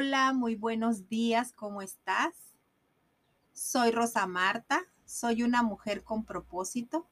Hola, 0.00 0.32
muy 0.32 0.54
buenos 0.54 1.08
días, 1.08 1.52
¿cómo 1.52 1.82
estás? 1.82 2.32
Soy 3.52 3.90
Rosa 3.90 4.28
Marta, 4.28 4.82
soy 5.04 5.42
una 5.42 5.64
mujer 5.64 6.04
con 6.04 6.24
propósito 6.24 7.04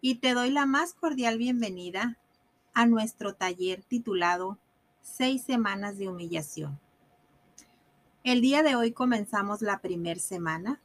y 0.00 0.16
te 0.16 0.34
doy 0.34 0.50
la 0.50 0.66
más 0.66 0.94
cordial 0.94 1.38
bienvenida 1.38 2.18
a 2.72 2.86
nuestro 2.86 3.36
taller 3.36 3.84
titulado 3.84 4.58
Seis 5.00 5.44
semanas 5.44 5.96
de 5.96 6.08
humillación. 6.08 6.80
El 8.24 8.40
día 8.40 8.64
de 8.64 8.74
hoy 8.74 8.90
comenzamos 8.90 9.62
la 9.62 9.78
primera 9.78 10.18
semana 10.18 10.80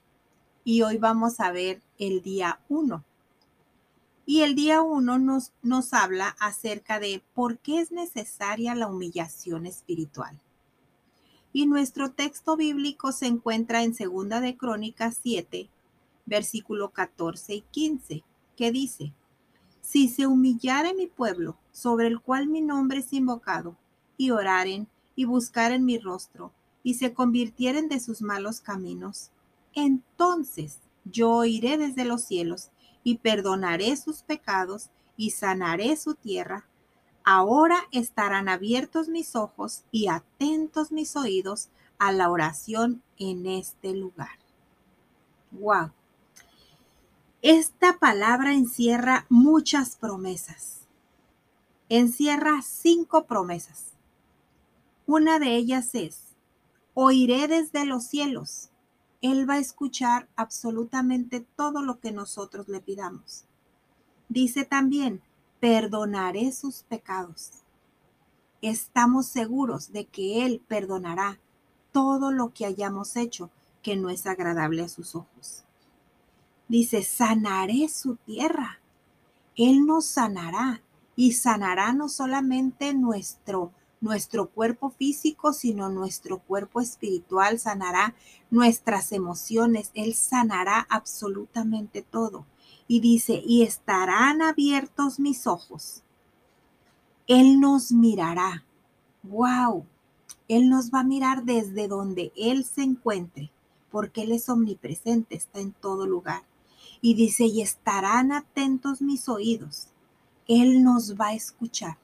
y 0.63 0.83
hoy 0.83 0.97
vamos 0.99 1.39
a 1.39 1.51
ver 1.51 1.81
el 1.97 2.21
día 2.21 2.59
uno. 2.69 3.03
Y 4.27 4.41
el 4.41 4.53
día 4.53 4.83
uno 4.83 5.17
nos, 5.17 5.51
nos 5.63 5.95
habla 5.95 6.35
acerca 6.39 6.99
de 6.99 7.23
por 7.33 7.57
qué 7.57 7.79
es 7.79 7.91
necesaria 7.91 8.75
la 8.75 8.85
humillación 8.85 9.65
espiritual. 9.65 10.39
Y 11.51 11.65
nuestro 11.65 12.11
texto 12.11 12.55
bíblico 12.55 13.11
se 13.11 13.25
encuentra 13.25 13.83
en 13.83 13.95
Segunda 13.95 14.39
de 14.39 14.55
Crónicas 14.55 15.19
7, 15.21 15.69
versículo 16.25 16.89
14 16.89 17.55
y 17.55 17.61
15, 17.61 18.23
que 18.55 18.71
dice, 18.71 19.13
Si 19.81 20.09
se 20.09 20.27
humillare 20.27 20.93
mi 20.93 21.07
pueblo, 21.07 21.57
sobre 21.71 22.07
el 22.07 22.19
cual 22.19 22.47
mi 22.47 22.61
nombre 22.61 22.99
es 22.99 23.13
invocado, 23.13 23.75
y 24.17 24.31
oraren 24.31 24.87
y 25.15 25.25
buscaren 25.25 25.85
mi 25.85 25.97
rostro, 25.97 26.51
y 26.83 26.95
se 26.95 27.13
convirtieren 27.13 27.89
de 27.89 27.99
sus 27.99 28.21
malos 28.21 28.61
caminos, 28.61 29.31
entonces 29.73 30.79
yo 31.05 31.31
oiré 31.31 31.77
desde 31.77 32.05
los 32.05 32.23
cielos 32.23 32.69
y 33.03 33.17
perdonaré 33.17 33.95
sus 33.95 34.21
pecados 34.21 34.89
y 35.17 35.31
sanaré 35.31 35.95
su 35.97 36.15
tierra. 36.15 36.68
Ahora 37.23 37.77
estarán 37.91 38.49
abiertos 38.49 39.09
mis 39.09 39.35
ojos 39.35 39.83
y 39.91 40.07
atentos 40.07 40.91
mis 40.91 41.15
oídos 41.15 41.69
a 41.97 42.11
la 42.11 42.29
oración 42.29 43.03
en 43.17 43.45
este 43.45 43.93
lugar. 43.93 44.39
Wow. 45.51 45.91
Esta 47.41 47.99
palabra 47.99 48.53
encierra 48.53 49.25
muchas 49.29 49.95
promesas. 49.95 50.81
Encierra 51.89 52.61
cinco 52.61 53.25
promesas. 53.25 53.93
Una 55.05 55.39
de 55.39 55.55
ellas 55.55 55.95
es, 55.95 56.35
oiré 56.93 57.47
desde 57.47 57.85
los 57.85 58.05
cielos 58.05 58.69
él 59.21 59.49
va 59.49 59.55
a 59.55 59.59
escuchar 59.59 60.29
absolutamente 60.35 61.45
todo 61.55 61.81
lo 61.81 61.99
que 61.99 62.11
nosotros 62.11 62.69
le 62.69 62.79
pidamos. 62.79 63.45
Dice 64.29 64.63
también, 64.63 65.21
perdonaré 65.59 66.51
sus 66.51 66.83
pecados. 66.83 67.51
Estamos 68.61 69.27
seguros 69.27 69.91
de 69.91 70.05
que 70.05 70.45
Él 70.45 70.61
perdonará 70.67 71.39
todo 71.91 72.31
lo 72.31 72.53
que 72.53 72.65
hayamos 72.65 73.15
hecho 73.15 73.49
que 73.81 73.95
no 73.95 74.09
es 74.09 74.25
agradable 74.25 74.83
a 74.83 74.89
sus 74.89 75.15
ojos. 75.15 75.63
Dice, 76.67 77.03
sanaré 77.03 77.87
su 77.89 78.15
tierra. 78.15 78.79
Él 79.55 79.85
nos 79.85 80.05
sanará 80.05 80.81
y 81.15 81.33
sanará 81.33 81.93
no 81.93 82.09
solamente 82.09 82.93
nuestro 82.93 83.71
nuestro 84.01 84.49
cuerpo 84.49 84.89
físico, 84.89 85.53
sino 85.53 85.89
nuestro 85.89 86.39
cuerpo 86.39 86.81
espiritual, 86.81 87.59
sanará 87.59 88.15
nuestras 88.49 89.11
emociones, 89.11 89.91
Él 89.93 90.13
sanará 90.15 90.87
absolutamente 90.89 92.01
todo. 92.01 92.45
Y 92.89 92.99
dice, 93.01 93.41
y 93.45 93.61
estarán 93.61 94.41
abiertos 94.41 95.19
mis 95.19 95.45
ojos. 95.45 96.01
Él 97.27 97.59
nos 97.59 97.91
mirará. 97.91 98.65
¡Wow! 99.21 99.85
Él 100.47 100.69
nos 100.69 100.89
va 100.89 101.01
a 101.01 101.03
mirar 101.03 101.43
desde 101.43 101.87
donde 101.87 102.33
Él 102.35 102.65
se 102.65 102.81
encuentre, 102.81 103.51
porque 103.91 104.23
Él 104.23 104.31
es 104.31 104.49
omnipresente, 104.49 105.35
está 105.35 105.59
en 105.59 105.71
todo 105.71 106.07
lugar. 106.07 106.41
Y 106.99 107.13
dice, 107.13 107.45
y 107.45 107.61
estarán 107.61 108.31
atentos 108.31 109.03
mis 109.03 109.29
oídos. 109.29 109.89
Él 110.47 110.83
nos 110.83 111.15
va 111.15 111.27
a 111.27 111.33
escuchar. 111.35 111.99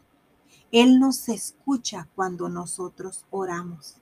Él 0.72 1.00
nos 1.00 1.30
escucha 1.30 2.08
cuando 2.14 2.48
nosotros 2.48 3.26
oramos. 3.32 3.96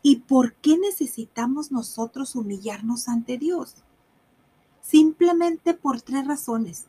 ¿Y 0.00 0.20
por 0.20 0.54
qué 0.54 0.78
necesitamos 0.78 1.70
nosotros 1.70 2.34
humillarnos 2.34 3.08
ante 3.08 3.36
Dios? 3.36 3.74
Simplemente 4.86 5.74
por 5.74 6.00
tres 6.00 6.28
razones. 6.28 6.86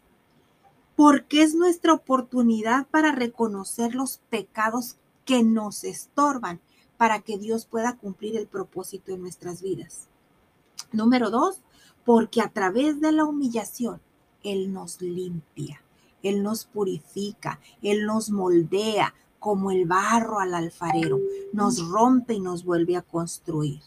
Porque 0.95 1.41
es 1.41 1.55
nuestra 1.55 1.93
oportunidad 1.93 2.85
para 2.87 3.11
reconocer 3.11 3.95
los 3.95 4.19
pecados 4.29 4.97
que 5.25 5.43
nos 5.43 5.83
estorban 5.83 6.61
para 6.97 7.21
que 7.21 7.39
Dios 7.39 7.65
pueda 7.65 7.97
cumplir 7.97 8.37
el 8.37 8.45
propósito 8.45 9.11
de 9.11 9.17
nuestras 9.17 9.63
vidas. 9.63 10.09
Número 10.91 11.31
dos, 11.31 11.61
porque 12.05 12.41
a 12.41 12.49
través 12.49 13.01
de 13.01 13.11
la 13.11 13.25
humillación 13.25 13.99
Él 14.43 14.71
nos 14.71 15.01
limpia. 15.01 15.81
Él 16.21 16.43
nos 16.43 16.65
purifica, 16.65 17.59
Él 17.81 18.05
nos 18.05 18.29
moldea 18.29 19.15
como 19.39 19.71
el 19.71 19.85
barro 19.85 20.39
al 20.39 20.53
alfarero, 20.53 21.19
nos 21.51 21.87
rompe 21.89 22.35
y 22.35 22.39
nos 22.39 22.63
vuelve 22.63 22.95
a 22.95 23.01
construir. 23.01 23.81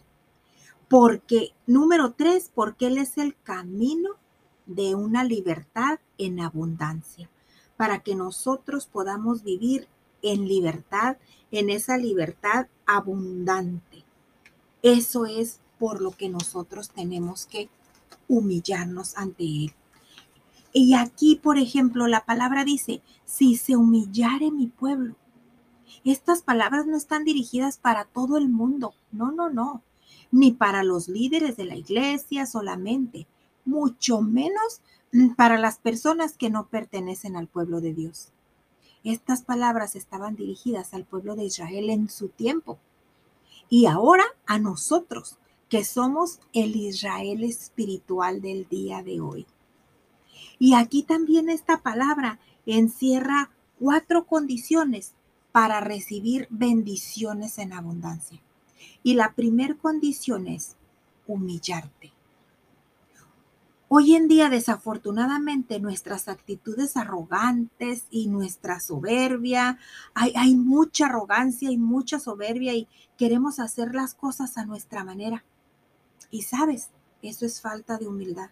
Porque, 0.91 1.55
número 1.69 2.15
tres, 2.15 2.51
porque 2.53 2.89
Él 2.89 2.99
es 2.99 3.17
el 3.17 3.37
camino 3.45 4.11
de 4.67 4.97
una 4.97 5.23
libertad 5.23 6.01
en 6.19 6.41
abundancia, 6.41 7.31
para 7.77 8.01
que 8.01 8.17
nosotros 8.17 8.87
podamos 8.87 9.45
vivir 9.45 9.87
en 10.21 10.49
libertad, 10.49 11.17
en 11.53 11.71
esa 11.71 11.97
libertad 11.97 12.67
abundante. 12.87 14.05
Eso 14.83 15.27
es 15.27 15.61
por 15.79 16.03
lo 16.03 16.11
que 16.11 16.29
nosotros 16.29 16.91
tenemos 16.91 17.47
que 17.47 17.69
humillarnos 18.27 19.17
ante 19.17 19.45
Él. 19.45 19.75
Y 20.73 20.95
aquí, 20.95 21.37
por 21.37 21.57
ejemplo, 21.59 22.09
la 22.09 22.25
palabra 22.25 22.65
dice, 22.65 23.01
si 23.25 23.55
se 23.55 23.77
humillare 23.77 24.51
mi 24.51 24.67
pueblo. 24.67 25.15
Estas 26.05 26.43
palabras 26.43 26.89
no 26.89 26.97
están 26.97 27.23
dirigidas 27.23 27.79
para 27.79 28.07
todo 28.07 28.39
el 28.39 28.49
mundo, 28.49 28.93
no, 29.13 29.31
no, 29.31 29.51
no, 29.51 29.85
ni 30.31 30.53
para 30.53 30.85
los 30.85 31.09
líderes 31.09 31.57
de 31.57 31.65
la 31.65 31.77
iglesia 31.77 32.47
solamente, 32.47 33.27
mucho 33.65 34.21
menos 34.21 34.81
para 35.37 35.59
las 35.59 35.79
personas 35.79 36.37
que 36.37 36.51
no 36.51 36.69
pertenecen 36.69 37.37
al 37.37 37.49
pueblo 37.49 37.81
de 37.81 37.95
Dios. 37.95 38.29
Estas 39.03 39.43
palabras 39.43 39.97
estaban 39.97 40.37
dirigidas 40.37 40.95
al 40.95 41.05
pueblo 41.05 41.35
de 41.35 41.45
Israel 41.45 41.91
en 41.91 42.09
su 42.09 42.29
tiempo 42.29 42.79
y 43.69 43.87
ahora 43.87 44.25
a 44.47 44.59
nosotros, 44.59 45.39
que 45.69 45.85
somos 45.85 46.41
el 46.53 46.75
Israel 46.75 47.45
espiritual 47.45 48.43
del 48.43 48.69
día 48.69 49.05
de 49.05 49.21
hoy. 49.21 49.47
Y 50.59 50.75
aquí 50.75 51.05
también 51.05 51.49
esta 51.49 51.81
palabra 51.81 52.41
encierra 52.67 53.51
cuatro 53.79 54.27
condiciones 54.27 55.15
para 55.53 55.81
recibir 55.81 56.49
bendiciones 56.51 57.59
en 57.59 57.73
abundancia. 57.73 58.43
Y 59.03 59.15
la 59.15 59.33
primera 59.35 59.75
condición 59.75 60.47
es 60.47 60.77
humillarte. 61.27 62.13
Hoy 63.89 64.15
en 64.15 64.29
día, 64.29 64.49
desafortunadamente, 64.49 65.81
nuestras 65.81 66.29
actitudes 66.29 66.97
arrogantes 66.97 68.05
y 68.11 68.29
nuestra 68.29 68.79
soberbia, 68.79 69.79
hay, 70.15 70.33
hay, 70.37 70.55
mucha 70.55 71.07
arrogancia 71.07 71.73
y 71.73 71.77
mucha 71.77 72.21
soberbia 72.21 72.73
y 72.75 72.87
queremos 73.19 73.59
hacer 73.59 73.93
las 73.95 74.15
cosas 74.15 74.57
a 74.59 74.65
nuestra 74.65 75.03
manera. 75.03 75.45
Y 76.31 76.43
sabes, 76.43 76.91
eso 77.21 77.45
es 77.47 77.61
falta 77.61 77.99
de 77.99 78.07
humildad. 78.07 78.51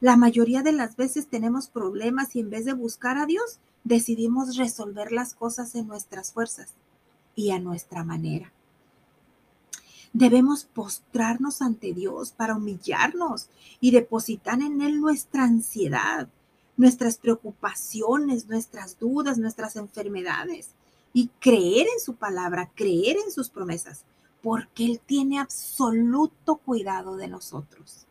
La 0.00 0.16
mayoría 0.16 0.62
de 0.62 0.72
las 0.72 0.96
veces 0.96 1.28
tenemos 1.28 1.68
problemas 1.68 2.36
y 2.36 2.40
en 2.40 2.50
vez 2.50 2.64
de 2.64 2.74
buscar 2.74 3.16
a 3.18 3.26
Dios, 3.26 3.58
decidimos 3.84 4.56
resolver 4.56 5.12
las 5.12 5.34
cosas 5.34 5.74
en 5.74 5.86
nuestras 5.86 6.32
fuerzas 6.32 6.74
y 7.34 7.52
a 7.52 7.58
nuestra 7.58 8.04
manera. 8.04 8.52
Debemos 10.18 10.64
postrarnos 10.64 11.60
ante 11.60 11.92
Dios 11.92 12.32
para 12.32 12.56
humillarnos 12.56 13.50
y 13.80 13.90
depositar 13.90 14.62
en 14.62 14.80
Él 14.80 14.98
nuestra 14.98 15.44
ansiedad, 15.44 16.26
nuestras 16.78 17.18
preocupaciones, 17.18 18.48
nuestras 18.48 18.98
dudas, 18.98 19.36
nuestras 19.36 19.76
enfermedades 19.76 20.70
y 21.12 21.28
creer 21.38 21.86
en 21.92 22.00
su 22.00 22.14
palabra, 22.14 22.70
creer 22.74 23.18
en 23.22 23.30
sus 23.30 23.50
promesas, 23.50 24.04
porque 24.42 24.86
Él 24.86 25.02
tiene 25.04 25.38
absoluto 25.38 26.56
cuidado 26.56 27.16
de 27.16 27.28
nosotros. 27.28 28.06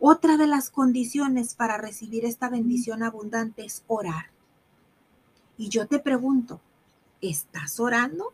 Otra 0.00 0.38
de 0.38 0.46
las 0.46 0.70
condiciones 0.70 1.54
para 1.54 1.76
recibir 1.76 2.24
esta 2.24 2.48
bendición 2.48 3.02
abundante 3.02 3.62
es 3.66 3.84
orar. 3.88 4.30
Y 5.58 5.68
yo 5.68 5.86
te 5.86 5.98
pregunto, 5.98 6.62
¿estás 7.20 7.78
orando? 7.78 8.32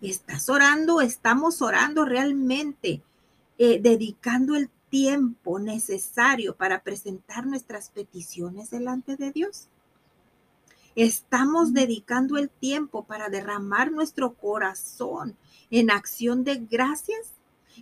¿Estás 0.00 0.48
orando? 0.48 1.02
¿Estamos 1.02 1.60
orando 1.60 2.06
realmente? 2.06 3.02
Eh, 3.58 3.80
dedicando 3.82 4.56
el 4.56 4.70
tiempo 4.88 5.58
necesario 5.58 6.56
para 6.56 6.82
presentar 6.82 7.46
nuestras 7.46 7.90
peticiones 7.90 8.70
delante 8.70 9.16
de 9.16 9.30
Dios. 9.30 9.68
Estamos 10.94 11.74
dedicando 11.74 12.38
el 12.38 12.48
tiempo 12.48 13.04
para 13.04 13.28
derramar 13.28 13.92
nuestro 13.92 14.34
corazón 14.34 15.36
en 15.70 15.90
acción 15.90 16.44
de 16.44 16.56
gracias. 16.56 17.34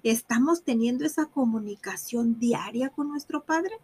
¿Estamos 0.03 0.65
teniendo 0.65 1.05
esa 1.05 1.27
comunicación 1.27 2.41
diaria 2.41 2.91
con 2.91 3.09
nuestro 3.09 3.45
Padre? 3.45 3.79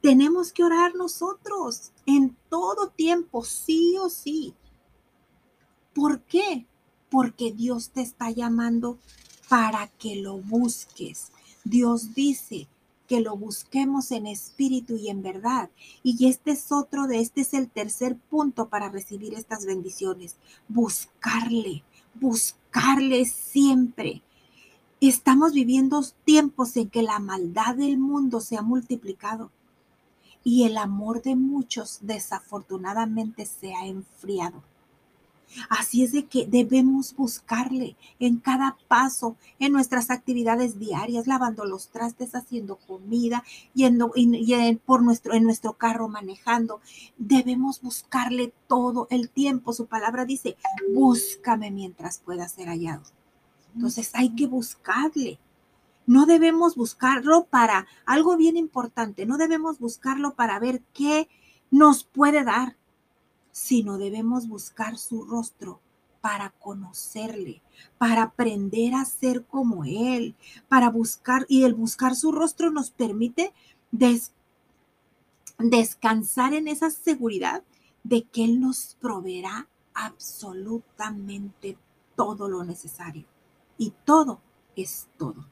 Tenemos 0.00 0.52
que 0.52 0.62
orar 0.62 0.94
nosotros 0.94 1.92
en 2.06 2.36
todo 2.48 2.90
tiempo, 2.90 3.42
sí 3.42 3.96
o 3.98 4.08
sí. 4.08 4.54
¿Por 5.94 6.22
qué? 6.22 6.66
Porque 7.10 7.52
Dios 7.52 7.90
te 7.90 8.02
está 8.02 8.30
llamando 8.30 8.98
para 9.48 9.86
que 9.86 10.16
lo 10.16 10.38
busques. 10.38 11.30
Dios 11.64 12.14
dice, 12.14 12.68
que 13.06 13.20
lo 13.20 13.36
busquemos 13.36 14.10
en 14.10 14.26
espíritu 14.26 14.96
y 14.96 15.08
en 15.08 15.22
verdad. 15.22 15.70
Y 16.02 16.26
este 16.26 16.52
es 16.52 16.72
otro 16.72 17.06
de, 17.06 17.20
este 17.20 17.42
es 17.42 17.54
el 17.54 17.70
tercer 17.70 18.16
punto 18.16 18.68
para 18.68 18.88
recibir 18.88 19.34
estas 19.34 19.66
bendiciones. 19.66 20.36
Buscarle, 20.68 21.84
buscarle 22.14 23.24
siempre. 23.26 24.22
Estamos 25.00 25.52
viviendo 25.52 26.02
tiempos 26.24 26.76
en 26.76 26.88
que 26.88 27.02
la 27.02 27.18
maldad 27.18 27.76
del 27.76 27.98
mundo 27.98 28.40
se 28.40 28.56
ha 28.56 28.62
multiplicado 28.62 29.50
y 30.42 30.64
el 30.64 30.76
amor 30.76 31.22
de 31.22 31.36
muchos 31.36 31.98
desafortunadamente 32.02 33.44
se 33.44 33.74
ha 33.74 33.86
enfriado. 33.86 34.62
Así 35.68 36.02
es 36.02 36.12
de 36.12 36.26
que 36.26 36.46
debemos 36.46 37.14
buscarle 37.14 37.96
en 38.18 38.38
cada 38.38 38.76
paso, 38.88 39.36
en 39.58 39.72
nuestras 39.72 40.10
actividades 40.10 40.78
diarias, 40.78 41.26
lavando 41.26 41.64
los 41.64 41.88
trastes, 41.88 42.34
haciendo 42.34 42.76
comida, 42.76 43.44
yendo 43.74 44.12
y, 44.14 44.76
por 44.84 45.02
nuestro, 45.02 45.34
en 45.34 45.44
nuestro 45.44 45.74
carro 45.74 46.08
manejando. 46.08 46.80
Debemos 47.18 47.80
buscarle 47.80 48.52
todo 48.68 49.06
el 49.10 49.30
tiempo. 49.30 49.72
Su 49.72 49.86
palabra 49.86 50.24
dice, 50.24 50.56
búscame 50.92 51.70
mientras 51.70 52.18
pueda 52.18 52.48
ser 52.48 52.68
hallado. 52.68 53.02
Entonces 53.74 54.10
hay 54.14 54.30
que 54.30 54.46
buscarle. 54.46 55.38
No 56.06 56.26
debemos 56.26 56.76
buscarlo 56.76 57.44
para 57.44 57.86
algo 58.04 58.36
bien 58.36 58.56
importante, 58.56 59.24
no 59.24 59.38
debemos 59.38 59.78
buscarlo 59.78 60.34
para 60.34 60.58
ver 60.58 60.82
qué 60.92 61.28
nos 61.70 62.04
puede 62.04 62.44
dar 62.44 62.76
sino 63.54 63.98
debemos 63.98 64.48
buscar 64.48 64.98
su 64.98 65.22
rostro 65.22 65.80
para 66.20 66.50
conocerle, 66.50 67.62
para 67.98 68.24
aprender 68.24 68.94
a 68.94 69.04
ser 69.04 69.44
como 69.44 69.84
Él, 69.84 70.34
para 70.68 70.90
buscar, 70.90 71.46
y 71.48 71.62
el 71.62 71.72
buscar 71.72 72.16
su 72.16 72.32
rostro 72.32 72.72
nos 72.72 72.90
permite 72.90 73.54
descansar 75.58 76.52
en 76.52 76.66
esa 76.66 76.90
seguridad 76.90 77.62
de 78.02 78.24
que 78.24 78.42
Él 78.42 78.60
nos 78.60 78.96
proveerá 79.00 79.68
absolutamente 79.94 81.78
todo 82.16 82.48
lo 82.48 82.64
necesario. 82.64 83.24
Y 83.78 83.92
todo 84.04 84.40
es 84.74 85.06
todo. 85.16 85.46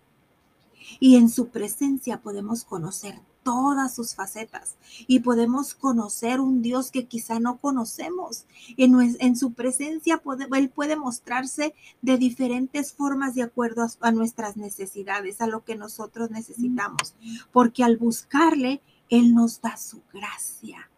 Y 0.99 1.15
en 1.19 1.29
su 1.29 1.51
presencia 1.51 2.21
podemos 2.21 2.65
conocer 2.65 3.21
todas 3.43 3.95
sus 3.95 4.15
facetas 4.15 4.77
y 5.07 5.21
podemos 5.21 5.75
conocer 5.75 6.41
un 6.41 6.63
Dios 6.63 6.91
que 6.91 7.07
quizá 7.07 7.41
no 7.41 7.59
conocemos. 7.59 8.47
En, 8.77 8.95
en 9.19 9.37
su 9.37 9.53
presencia 9.53 10.19
puede, 10.19 10.47
Él 10.53 10.69
puede 10.69 10.97
mostrarse 10.97 11.75
de 12.01 12.19
diferentes 12.19 12.93
formas 12.93 13.35
de 13.35 13.43
acuerdo 13.43 13.83
a, 13.83 13.91
a 14.01 14.13
nuestras 14.13 14.57
necesidades, 14.57 15.41
a 15.41 15.47
lo 15.47 15.65
que 15.65 15.77
nosotros 15.77 16.31
necesitamos, 16.31 17.15
porque 17.53 17.85
al 17.85 17.97
buscarle, 17.97 18.81
Él 19.09 19.35
nos 19.35 19.61
da 19.61 19.77
su 19.77 20.03
gracia, 20.13 20.89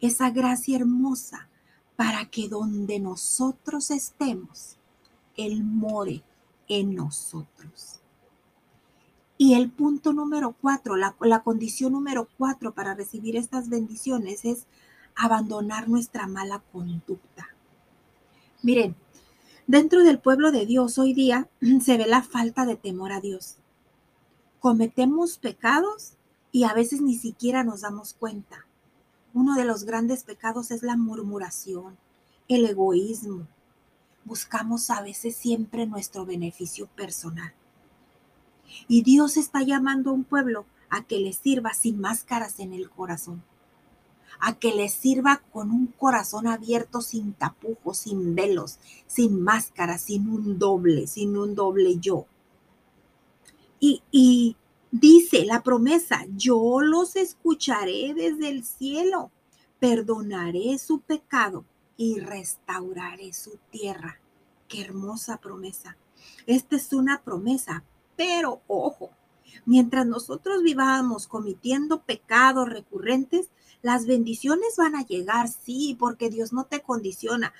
esa 0.00 0.30
gracia 0.30 0.76
hermosa 0.76 1.48
para 1.96 2.26
que 2.26 2.48
donde 2.48 2.98
nosotros 2.98 3.90
estemos, 3.90 4.76
Él 5.36 5.62
more 5.64 6.22
en 6.68 6.94
nosotros. 6.94 8.00
Y 9.36 9.54
el 9.54 9.70
punto 9.70 10.12
número 10.12 10.54
cuatro, 10.60 10.96
la, 10.96 11.42
condición 11.42 11.92
número 11.92 12.28
cuatro 12.38 12.72
para 12.72 12.94
recibir 12.94 13.36
estas 13.36 13.68
bendiciones 13.68 14.44
es 14.44 14.66
abandonar 15.16 15.88
nuestra 15.88 16.26
mala 16.28 16.62
conducta. 16.72 17.48
Miren, 18.62 18.94
dentro 19.66 20.04
del 20.04 20.20
pueblo 20.20 20.52
de 20.52 20.66
Dios 20.66 20.98
hoy 20.98 21.14
día 21.14 21.48
se 21.82 21.98
ve 21.98 22.06
la 22.06 22.22
falta 22.22 22.64
de 22.64 22.76
temor 22.76 23.12
a 23.12 23.20
Dios. 23.20 23.56
Cometemos 24.60 25.38
pecados 25.38 26.12
y 26.52 26.64
a 26.64 26.72
veces 26.72 27.00
ni 27.00 27.16
siquiera 27.16 27.64
nos 27.64 27.80
damos 27.80 28.14
cuenta. 28.14 28.66
Uno 29.34 29.56
de 29.56 29.64
los 29.64 29.82
grandes 29.82 30.22
pecados 30.22 30.70
es 30.70 30.84
la 30.84 30.96
murmuración, 30.96 31.98
el 32.46 32.64
egoísmo. 32.66 33.48
Buscamos 34.24 34.90
a 34.90 35.02
veces 35.02 35.34
siempre 35.34 35.86
nuestro 35.86 36.24
beneficio 36.24 36.86
personal. 36.86 37.52
Y 38.88 39.02
Dios 39.02 39.36
está 39.36 39.62
llamando 39.62 40.10
a 40.10 40.14
un 40.14 40.24
pueblo 40.24 40.66
a 40.90 41.04
que 41.04 41.18
le 41.18 41.32
sirva 41.32 41.74
sin 41.74 42.00
máscaras 42.00 42.60
en 42.60 42.72
el 42.72 42.90
corazón, 42.90 43.42
a 44.40 44.58
que 44.58 44.74
le 44.74 44.88
sirva 44.88 45.42
con 45.52 45.70
un 45.70 45.86
corazón 45.86 46.46
abierto, 46.46 47.00
sin 47.00 47.32
tapujos, 47.32 47.98
sin 47.98 48.34
velos, 48.34 48.78
sin 49.06 49.42
máscaras, 49.42 50.02
sin 50.02 50.28
un 50.28 50.58
doble, 50.58 51.06
sin 51.06 51.36
un 51.36 51.54
doble 51.54 51.98
yo. 51.98 52.26
Y, 53.80 54.02
y 54.10 54.56
dice 54.90 55.44
la 55.44 55.62
promesa, 55.62 56.24
yo 56.36 56.80
los 56.80 57.16
escucharé 57.16 58.14
desde 58.14 58.48
el 58.48 58.64
cielo, 58.64 59.30
perdonaré 59.80 60.78
su 60.78 61.00
pecado 61.00 61.64
y 61.96 62.20
restauraré 62.20 63.32
su 63.32 63.58
tierra. 63.70 64.20
Qué 64.68 64.80
hermosa 64.82 65.38
promesa. 65.38 65.96
Esta 66.46 66.76
es 66.76 66.92
una 66.92 67.22
promesa 67.22 67.84
pero 68.16 68.62
ojo, 68.66 69.10
mientras 69.66 70.06
nosotros 70.06 70.62
vivamos 70.62 71.26
cometiendo 71.26 72.02
pecados 72.02 72.68
recurrentes, 72.68 73.48
las 73.82 74.06
bendiciones 74.06 74.76
van 74.76 74.96
a 74.96 75.04
llegar, 75.04 75.48
sí, 75.48 75.96
porque 75.98 76.30
Dios 76.30 76.52
no 76.52 76.64
te 76.64 76.80
condiciona, 76.80 77.52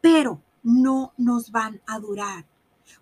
pero 0.00 0.42
no 0.62 1.12
nos 1.16 1.50
van 1.50 1.80
a 1.86 1.98
durar, 2.00 2.46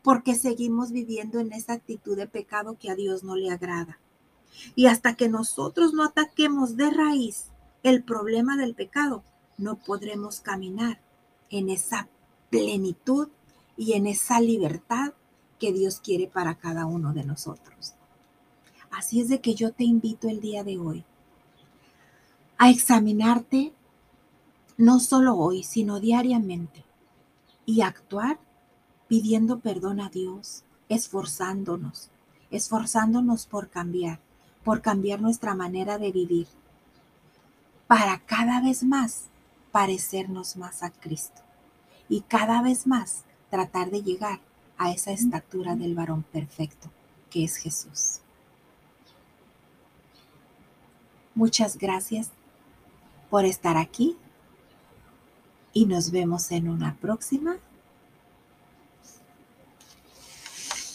porque 0.02 0.34
seguimos 0.34 0.92
viviendo 0.92 1.40
en 1.40 1.52
esa 1.52 1.74
actitud 1.74 2.16
de 2.16 2.26
pecado 2.26 2.76
que 2.78 2.90
a 2.90 2.94
Dios 2.94 3.24
no 3.24 3.36
le 3.36 3.50
agrada. 3.50 3.98
Y 4.74 4.86
hasta 4.86 5.14
que 5.14 5.28
nosotros 5.28 5.92
no 5.92 6.04
ataquemos 6.04 6.76
de 6.76 6.90
raíz 6.90 7.46
el 7.82 8.02
problema 8.02 8.56
del 8.56 8.74
pecado, 8.74 9.22
no 9.58 9.76
podremos 9.76 10.40
caminar 10.40 11.00
en 11.50 11.70
esa 11.70 12.08
plenitud 12.50 13.28
y 13.76 13.92
en 13.92 14.06
esa 14.06 14.40
libertad 14.40 15.14
que 15.58 15.72
Dios 15.72 16.00
quiere 16.00 16.26
para 16.26 16.56
cada 16.56 16.86
uno 16.86 17.12
de 17.12 17.24
nosotros. 17.24 17.94
Así 18.90 19.20
es 19.20 19.28
de 19.28 19.40
que 19.40 19.54
yo 19.54 19.72
te 19.72 19.84
invito 19.84 20.28
el 20.28 20.40
día 20.40 20.64
de 20.64 20.78
hoy 20.78 21.04
a 22.58 22.70
examinarte 22.70 23.72
no 24.76 25.00
solo 25.00 25.36
hoy, 25.36 25.62
sino 25.62 26.00
diariamente 26.00 26.84
y 27.64 27.80
actuar 27.80 28.38
pidiendo 29.08 29.60
perdón 29.60 30.00
a 30.00 30.08
Dios, 30.08 30.64
esforzándonos, 30.88 32.10
esforzándonos 32.50 33.46
por 33.46 33.68
cambiar, 33.68 34.20
por 34.64 34.82
cambiar 34.82 35.20
nuestra 35.20 35.54
manera 35.54 35.98
de 35.98 36.12
vivir, 36.12 36.48
para 37.86 38.18
cada 38.20 38.60
vez 38.60 38.82
más 38.82 39.26
parecernos 39.72 40.56
más 40.56 40.82
a 40.82 40.90
Cristo 40.90 41.42
y 42.08 42.22
cada 42.22 42.62
vez 42.62 42.86
más 42.86 43.24
tratar 43.50 43.90
de 43.90 44.02
llegar 44.02 44.40
a 44.78 44.90
esa 44.90 45.12
estatura 45.12 45.76
del 45.76 45.94
varón 45.94 46.22
perfecto 46.22 46.90
que 47.30 47.44
es 47.44 47.56
Jesús. 47.56 48.20
Muchas 51.34 51.76
gracias 51.76 52.30
por 53.28 53.44
estar 53.44 53.76
aquí 53.76 54.16
y 55.72 55.84
nos 55.84 56.10
vemos 56.10 56.50
en 56.52 56.68
una 56.68 56.96
próxima. 56.96 57.58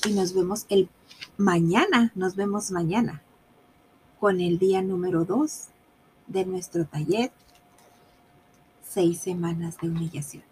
Y 0.08 0.14
nos 0.14 0.34
vemos 0.34 0.66
el 0.70 0.90
mañana, 1.38 2.12
nos 2.16 2.36
vemos 2.36 2.72
mañana 2.72 3.22
con 4.20 4.42
el 4.42 4.58
día 4.58 4.82
número 4.82 5.26
2 5.26 5.68
de 6.26 6.46
nuestro 6.46 6.86
taller, 6.86 7.32
seis 8.88 9.20
semanas 9.20 9.78
de 9.80 9.90
humillación. 9.90 10.51